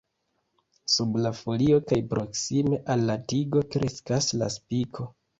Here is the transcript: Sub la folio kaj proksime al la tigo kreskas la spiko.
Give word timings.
Sub 0.93 1.17
la 1.25 1.31
folio 1.39 1.75
kaj 1.91 1.99
proksime 2.13 2.79
al 2.93 3.03
la 3.09 3.17
tigo 3.33 3.61
kreskas 3.75 4.31
la 4.43 4.49
spiko. 4.55 5.07